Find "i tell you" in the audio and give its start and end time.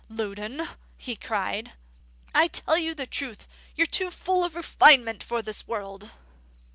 2.33-2.95